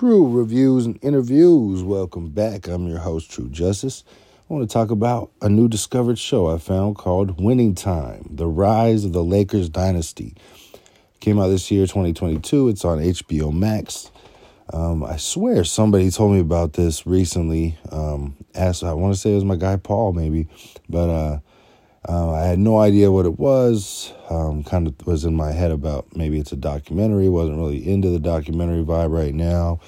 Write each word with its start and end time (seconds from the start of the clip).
True 0.00 0.26
Reviews 0.26 0.86
and 0.86 0.98
Interviews. 1.02 1.82
Welcome 1.82 2.30
back. 2.30 2.68
I'm 2.68 2.88
your 2.88 3.00
host, 3.00 3.30
True 3.30 3.50
Justice. 3.50 4.02
I 4.48 4.54
want 4.54 4.66
to 4.66 4.72
talk 4.72 4.90
about 4.90 5.30
a 5.42 5.50
new 5.50 5.68
discovered 5.68 6.18
show 6.18 6.46
I 6.46 6.56
found 6.56 6.96
called 6.96 7.38
Winning 7.38 7.74
Time 7.74 8.26
The 8.30 8.46
Rise 8.46 9.04
of 9.04 9.12
the 9.12 9.22
Lakers 9.22 9.68
Dynasty. 9.68 10.34
Came 11.20 11.38
out 11.38 11.48
this 11.48 11.70
year, 11.70 11.82
2022. 11.82 12.70
It's 12.70 12.82
on 12.82 12.96
HBO 12.96 13.52
Max. 13.52 14.10
Um, 14.72 15.04
I 15.04 15.18
swear 15.18 15.64
somebody 15.64 16.10
told 16.10 16.32
me 16.32 16.40
about 16.40 16.72
this 16.72 17.06
recently. 17.06 17.76
Um, 17.92 18.36
asked, 18.54 18.82
I 18.82 18.94
want 18.94 19.12
to 19.12 19.20
say 19.20 19.32
it 19.32 19.34
was 19.34 19.44
my 19.44 19.56
guy 19.56 19.76
Paul, 19.76 20.14
maybe, 20.14 20.48
but 20.88 21.10
uh, 21.10 21.38
uh, 22.08 22.32
I 22.32 22.46
had 22.46 22.58
no 22.58 22.78
idea 22.78 23.12
what 23.12 23.26
it 23.26 23.38
was. 23.38 24.12
Um, 24.30 24.64
kind 24.64 24.86
of 24.86 25.06
was 25.06 25.24
in 25.24 25.34
my 25.34 25.52
head 25.52 25.70
about 25.70 26.16
maybe 26.16 26.38
it's 26.38 26.52
a 26.52 26.56
documentary. 26.56 27.28
wasn't 27.28 27.58
really 27.58 27.86
into 27.86 28.08
the 28.08 28.18
documentary 28.18 28.84
vibe 28.84 29.12
right 29.12 29.34
now. 29.34 29.80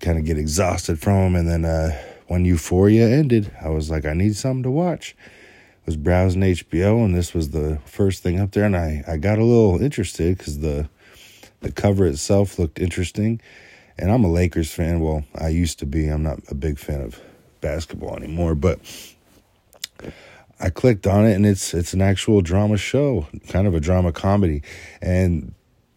Kind 0.00 0.18
of 0.18 0.24
get 0.24 0.38
exhausted 0.38 1.00
from 1.00 1.32
them. 1.32 1.36
And 1.36 1.48
then 1.48 1.64
uh, 1.64 1.98
when 2.26 2.44
Euphoria 2.44 3.08
ended, 3.08 3.52
I 3.62 3.70
was 3.70 3.90
like, 3.90 4.04
I 4.04 4.12
need 4.12 4.36
something 4.36 4.62
to 4.64 4.70
watch. 4.70 5.16
I 5.18 5.82
Was 5.86 5.96
browsing 5.96 6.42
HBO, 6.42 7.04
and 7.04 7.14
this 7.14 7.32
was 7.32 7.50
the 7.50 7.78
first 7.86 8.22
thing 8.22 8.38
up 8.38 8.52
there, 8.52 8.64
and 8.64 8.76
I, 8.76 9.02
I 9.08 9.16
got 9.16 9.38
a 9.38 9.44
little 9.44 9.82
interested 9.82 10.36
because 10.36 10.58
the 10.58 10.88
the 11.60 11.72
cover 11.72 12.06
itself 12.06 12.58
looked 12.58 12.78
interesting. 12.78 13.40
And 13.98 14.10
I'm 14.10 14.24
a 14.24 14.30
Lakers 14.30 14.72
fan. 14.72 15.00
Well, 15.00 15.24
I 15.38 15.48
used 15.48 15.78
to 15.80 15.86
be. 15.86 16.08
I'm 16.08 16.22
not 16.22 16.40
a 16.48 16.54
big 16.54 16.78
fan 16.78 17.02
of 17.02 17.20
basketball 17.60 18.16
anymore, 18.16 18.54
but 18.54 18.80
I 20.60 20.68
clicked 20.70 21.06
on 21.06 21.26
it 21.26 21.34
and 21.34 21.46
it's 21.46 21.72
it's 21.72 21.94
an 21.94 22.02
actual 22.02 22.42
drama 22.42 22.76
show, 22.76 23.26
kind 23.48 23.66
of 23.66 23.74
a 23.74 23.80
drama 23.80 24.12
comedy. 24.12 24.62
And 25.00 25.54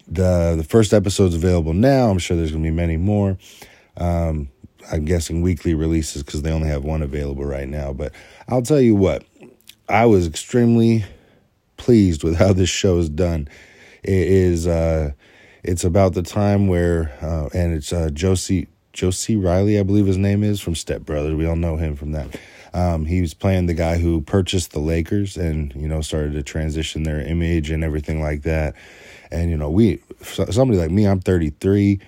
the 0.08 0.56
the 0.58 0.64
first 0.64 0.94
episode's 0.94 1.36
available 1.36 1.74
now. 1.74 2.10
I'm 2.10 2.20
sure 2.20 2.38
there's 2.38 2.52
going 2.52 2.64
to 2.64 2.70
be 2.70 2.76
many 2.76 2.98
more. 2.98 3.38
Um, 3.98 4.50
I'm 4.92 5.06
guessing 5.06 5.42
weekly 5.42 5.74
releases 5.74 6.24
because 6.24 6.42
they 6.42 6.52
only 6.52 6.70
have 6.70 6.84
one 6.84 7.02
available 7.02 7.46
right 7.46 7.68
now. 7.68 7.94
But 7.94 8.14
I'll 8.48 8.62
tell 8.62 8.82
you 8.82 8.96
what, 8.96 9.24
I 9.88 10.06
was 10.06 10.28
extremely 10.28 11.06
pleased 11.78 12.24
with 12.24 12.36
how 12.38 12.54
this 12.54 12.70
show 12.70 12.98
is 13.00 13.10
done. 13.10 13.50
It 14.02 14.28
is 14.28 14.66
uh, 14.66 15.12
it's 15.64 15.84
about 15.84 16.14
the 16.14 16.24
time 16.24 16.68
where 16.68 17.12
uh, 17.22 17.50
and 17.54 17.74
it's 17.74 17.92
uh, 17.92 18.10
Josie 18.14 18.68
John 18.94 19.12
C. 19.12 19.36
Reilly, 19.36 19.80
I 19.80 19.84
believe 19.84 20.06
his 20.06 20.18
name 20.18 20.44
is 20.44 20.62
from 20.62 20.76
Step 20.76 21.02
Brothers. 21.02 21.36
We 21.36 21.48
all 21.48 21.56
know 21.56 21.78
him 21.78 21.96
from 21.96 22.12
that. 22.12 22.40
Um, 22.76 23.06
he 23.06 23.22
was 23.22 23.34
playing 23.34 23.66
the 23.66 23.74
guy 23.74 23.98
who 23.98 24.22
purchased 24.22 24.72
the 24.72 24.80
Lakers 24.80 25.36
and 25.36 25.74
you 25.76 25.88
know 25.88 26.02
started 26.02 26.34
to 26.34 26.44
transition 26.44 27.04
their 27.04 27.20
image 27.20 27.70
and 27.70 27.84
everything 27.84 28.22
like 28.22 28.44
that. 28.44 28.76
And 29.32 29.50
you 29.50 29.58
know, 29.58 29.70
we 29.70 30.00
somebody 30.22 30.78
like 30.78 30.92
me, 30.92 31.06
I'm 31.08 31.20
33. 31.20 32.00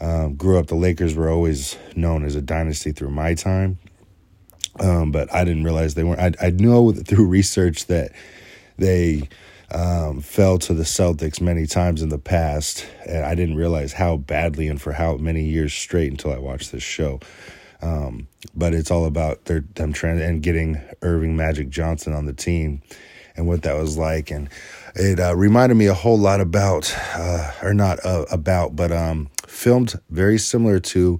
Um, 0.00 0.34
grew 0.36 0.58
up, 0.58 0.68
the 0.68 0.76
Lakers 0.76 1.14
were 1.14 1.28
always 1.28 1.76
known 1.94 2.24
as 2.24 2.34
a 2.34 2.40
dynasty 2.40 2.92
through 2.92 3.10
my 3.10 3.34
time, 3.34 3.78
um, 4.78 5.12
but 5.12 5.32
I 5.34 5.44
didn't 5.44 5.64
realize 5.64 5.94
they 5.94 6.04
weren't. 6.04 6.36
I, 6.40 6.46
I 6.46 6.50
know 6.50 6.92
through 7.06 7.26
research 7.26 7.86
that 7.86 8.12
they 8.78 9.28
um, 9.72 10.20
fell 10.20 10.58
to 10.58 10.74
the 10.74 10.82
Celtics 10.82 11.40
many 11.40 11.66
times 11.66 12.02
in 12.02 12.08
the 12.08 12.18
past, 12.18 12.86
and 13.06 13.24
I 13.24 13.34
didn't 13.34 13.56
realize 13.56 13.92
how 13.92 14.16
badly 14.16 14.68
and 14.68 14.80
for 14.80 14.92
how 14.92 15.16
many 15.16 15.44
years 15.44 15.72
straight 15.72 16.10
until 16.10 16.32
I 16.32 16.38
watched 16.38 16.72
this 16.72 16.82
show. 16.82 17.20
Um, 17.82 18.28
but 18.54 18.74
it's 18.74 18.90
all 18.90 19.06
about 19.06 19.46
their 19.46 19.60
them 19.74 19.92
trying 19.92 20.20
and 20.20 20.42
getting 20.42 20.80
Earvin 21.02 21.36
Magic 21.36 21.70
Johnson 21.70 22.12
on 22.12 22.26
the 22.26 22.32
team 22.32 22.82
and 23.36 23.46
what 23.46 23.62
that 23.62 23.76
was 23.76 23.96
like. 23.96 24.30
And 24.30 24.48
it 24.94 25.18
uh, 25.18 25.34
reminded 25.34 25.76
me 25.76 25.86
a 25.86 25.94
whole 25.94 26.18
lot 26.18 26.40
about, 26.40 26.94
uh, 27.14 27.52
or 27.62 27.72
not 27.72 28.04
uh, 28.04 28.26
about, 28.30 28.76
but 28.76 28.92
um, 28.92 29.30
filmed 29.46 29.94
very 30.10 30.38
similar 30.38 30.80
to 30.80 31.18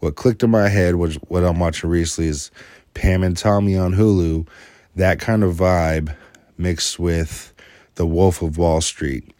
what 0.00 0.16
clicked 0.16 0.42
in 0.42 0.50
my 0.50 0.68
head, 0.68 0.96
which 0.96 1.16
what 1.28 1.44
I'm 1.44 1.60
watching 1.60 1.90
recently 1.90 2.28
is 2.28 2.50
Pam 2.94 3.22
and 3.22 3.36
Tommy 3.36 3.76
on 3.76 3.94
Hulu. 3.94 4.48
That 4.96 5.20
kind 5.20 5.44
of 5.44 5.54
vibe 5.54 6.16
mixed 6.58 6.98
with 6.98 7.52
The 7.96 8.06
Wolf 8.06 8.42
of 8.42 8.58
Wall 8.58 8.80
Street, 8.80 9.34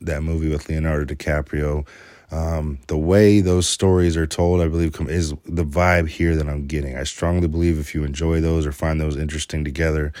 that 0.00 0.22
movie 0.22 0.48
with 0.48 0.68
Leonardo 0.68 1.14
DiCaprio. 1.14 1.86
Um, 2.30 2.78
the 2.88 2.96
way 2.98 3.40
those 3.40 3.68
stories 3.68 4.16
are 4.16 4.26
told, 4.26 4.60
I 4.60 4.68
believe, 4.68 4.98
is 5.08 5.30
the 5.44 5.64
vibe 5.64 6.08
here 6.08 6.34
that 6.34 6.48
I'm 6.48 6.66
getting. 6.66 6.96
I 6.96 7.04
strongly 7.04 7.46
believe 7.46 7.78
if 7.78 7.94
you 7.94 8.04
enjoy 8.04 8.40
those 8.40 8.66
or 8.66 8.72
find 8.72 9.00
those 9.00 9.16
interesting 9.16 9.64
together, 9.64 10.12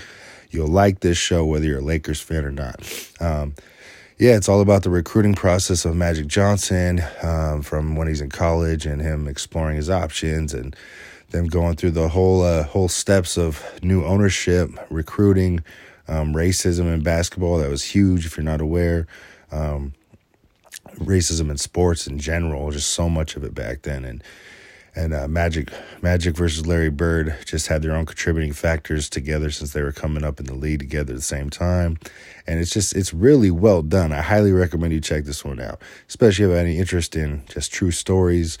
you'll 0.50 0.68
like 0.68 1.00
this 1.00 1.18
show, 1.18 1.44
whether 1.44 1.64
you're 1.64 1.80
a 1.80 1.84
Lakers 1.84 2.20
fan 2.20 2.44
or 2.44 2.52
not. 2.52 2.80
Um, 3.20 3.54
yeah, 4.18 4.36
it's 4.36 4.48
all 4.48 4.62
about 4.62 4.82
the 4.82 4.90
recruiting 4.90 5.34
process 5.34 5.84
of 5.84 5.94
Magic 5.94 6.26
Johnson 6.26 7.02
um, 7.22 7.60
from 7.62 7.96
when 7.96 8.08
he's 8.08 8.22
in 8.22 8.30
college 8.30 8.86
and 8.86 9.02
him 9.02 9.28
exploring 9.28 9.76
his 9.76 9.90
options 9.90 10.54
and 10.54 10.74
them 11.30 11.46
going 11.46 11.76
through 11.76 11.90
the 11.90 12.08
whole 12.08 12.42
uh, 12.42 12.62
whole 12.62 12.88
steps 12.88 13.36
of 13.36 13.62
new 13.82 14.04
ownership, 14.04 14.70
recruiting, 14.90 15.62
um, 16.08 16.34
racism 16.34 16.92
in 16.92 17.02
basketball. 17.02 17.58
That 17.58 17.70
was 17.70 17.84
huge. 17.84 18.26
If 18.26 18.36
you're 18.36 18.44
not 18.44 18.60
aware. 18.60 19.06
Um, 19.50 19.92
racism 20.98 21.50
in 21.50 21.58
sports 21.58 22.06
in 22.06 22.18
general, 22.18 22.70
just 22.70 22.88
so 22.88 23.08
much 23.08 23.36
of 23.36 23.44
it 23.44 23.54
back 23.54 23.82
then. 23.82 24.04
And 24.04 24.22
and 24.94 25.12
uh, 25.12 25.28
Magic 25.28 25.70
Magic 26.00 26.34
versus 26.34 26.66
Larry 26.66 26.88
Bird 26.88 27.36
just 27.44 27.66
had 27.66 27.82
their 27.82 27.94
own 27.94 28.06
contributing 28.06 28.54
factors 28.54 29.10
together 29.10 29.50
since 29.50 29.74
they 29.74 29.82
were 29.82 29.92
coming 29.92 30.24
up 30.24 30.40
in 30.40 30.46
the 30.46 30.54
league 30.54 30.80
together 30.80 31.12
at 31.12 31.16
the 31.16 31.22
same 31.22 31.50
time. 31.50 31.98
And 32.46 32.58
it's 32.58 32.70
just 32.70 32.96
it's 32.96 33.12
really 33.12 33.50
well 33.50 33.82
done. 33.82 34.12
I 34.12 34.22
highly 34.22 34.52
recommend 34.52 34.94
you 34.94 35.00
check 35.00 35.24
this 35.24 35.44
one 35.44 35.60
out, 35.60 35.82
especially 36.08 36.46
if 36.46 36.48
you 36.48 36.56
have 36.56 36.66
any 36.66 36.78
interest 36.78 37.14
in 37.14 37.42
just 37.46 37.72
true 37.72 37.90
stories, 37.90 38.56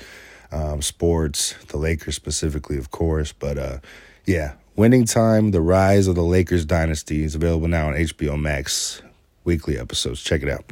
um, 0.52 0.82
sports, 0.82 1.54
the 1.68 1.78
Lakers 1.78 2.16
specifically, 2.16 2.76
of 2.76 2.90
course. 2.90 3.32
But 3.32 3.56
uh, 3.56 3.78
yeah, 4.26 4.54
Winning 4.76 5.06
Time: 5.06 5.52
The 5.52 5.62
Rise 5.62 6.06
of 6.06 6.16
the 6.16 6.22
Lakers 6.22 6.66
Dynasty 6.66 7.24
is 7.24 7.34
available 7.34 7.66
now 7.66 7.88
on 7.88 7.94
HBO 7.94 8.38
Max. 8.38 9.00
Weekly 9.42 9.78
episodes. 9.78 10.22
Check 10.22 10.42
it 10.42 10.50
out. 10.50 10.66